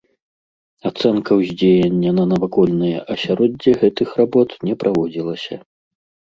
[0.89, 5.55] Ацэнка ўздзеяння на навакольнае асяроддзе гэтых работ не праводзілася.